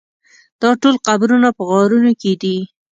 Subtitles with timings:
[0.61, 2.57] دا ټول قبرونه په غارونو کې دي.